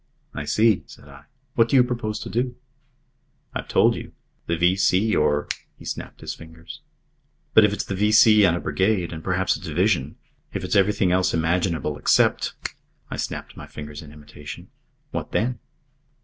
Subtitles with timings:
[0.33, 1.25] "I see," said I.
[1.53, 2.55] "What do you propose to do?"
[3.53, 4.13] "I've told you.
[4.47, 5.15] The V.C.
[5.15, 6.81] or" He snapped his fingers.
[7.53, 8.43] "But if it's the V.C.
[8.43, 10.15] and a Brigade, and perhaps a Division
[10.53, 12.53] if it's everything else imaginable except"
[13.11, 14.69] I snapped my fingers in imitation
[15.11, 15.59] "What then?"